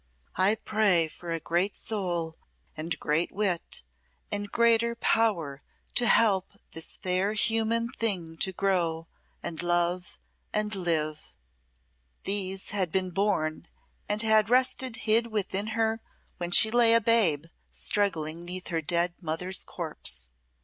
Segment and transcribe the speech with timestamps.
[0.37, 2.35] I pray for a great soul,
[2.75, 3.83] and great wit,
[4.31, 5.61] and greater power
[5.93, 9.05] to help this fair human thing to grow,
[9.43, 10.17] and love,
[10.51, 11.29] and live."
[12.23, 13.67] These had been born
[14.09, 16.01] and had rested hid within her
[16.37, 20.31] when she lay a babe struggling 'neath her dead mother's corpse.